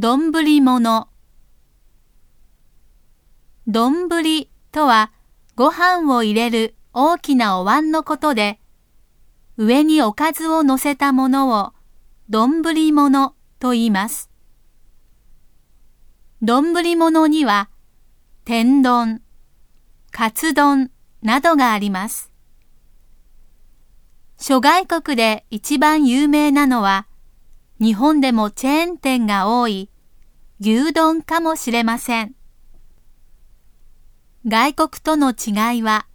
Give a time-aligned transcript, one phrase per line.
[0.00, 1.08] 丼物。
[3.66, 4.08] 丼
[4.70, 5.10] とは
[5.56, 8.60] ご飯を入れる大きなお椀のことで、
[9.56, 11.72] 上におかずを乗せたものを
[12.30, 14.30] 丼物と言います。
[16.42, 17.68] 丼物には
[18.44, 19.20] 天丼、
[20.12, 22.30] カツ丼などがあります。
[24.38, 27.07] 諸外国で一番有名なのは
[27.80, 29.90] 日本でもチェーン店が多い
[30.60, 32.34] 牛丼かもしれません。
[34.46, 36.06] 外国との違いは、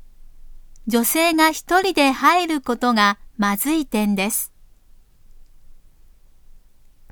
[0.88, 4.52] 女性が一人で入ることがまずい点です。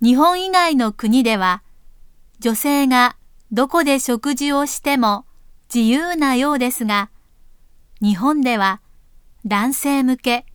[0.02, 1.63] 日本以外の国では、
[2.40, 3.16] 女性が
[3.52, 5.26] どこで食事をしても
[5.74, 7.10] 自由なようですが、
[8.02, 8.82] 日本では
[9.46, 10.46] 男性向け、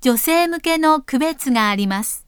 [0.00, 2.25] 女性向けの区別があります。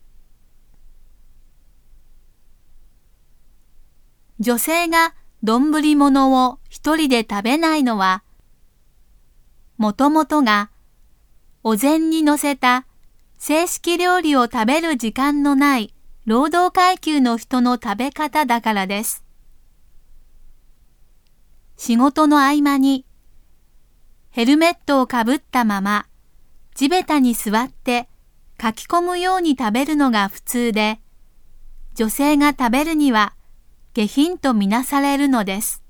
[4.41, 8.22] 女性が丼物を一人で食べないのは、
[9.78, 10.70] もともとが
[11.64, 12.86] お膳に乗せた
[13.39, 15.92] 正式料理を食べる時間のない
[16.25, 19.25] 労働階級の人の食べ方だからです。
[21.77, 23.06] 仕事の合間に
[24.31, 26.06] ヘルメットをかぶったまま
[26.75, 28.09] 地べたに座って
[28.61, 31.00] 書き込むように食べるのが普通で、
[31.94, 33.34] 女性が食べるには
[33.99, 35.88] 下品とみなされるのです。